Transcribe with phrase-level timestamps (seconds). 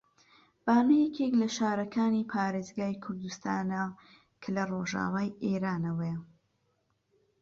[0.65, 3.83] بانە یەکێک لە شارەکانی پارێزگای کوردستانە
[4.41, 6.19] کە لە لای ڕۆژئاوای ئێرانەوەیە